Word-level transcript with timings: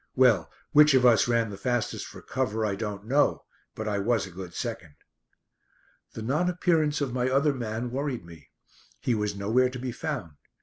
Well, 0.15 0.49
which 0.71 0.95
of 0.95 1.05
us 1.05 1.27
ran 1.27 1.51
the 1.51 1.57
fastest 1.57 2.07
for 2.07 2.23
cover 2.23 2.65
I 2.65 2.73
don't 2.73 3.05
know, 3.05 3.45
but 3.75 3.87
I 3.87 3.99
was 3.99 4.25
a 4.25 4.31
good 4.31 4.55
second! 4.55 4.95
The 6.13 6.23
non 6.23 6.49
appearance 6.49 7.01
of 7.01 7.13
my 7.13 7.29
other 7.29 7.53
man 7.53 7.91
worried 7.91 8.25
me. 8.25 8.49
He 8.99 9.13
was 9.13 9.35
nowhere 9.35 9.69
to 9.69 9.77
be 9.77 9.91
found. 9.91 10.37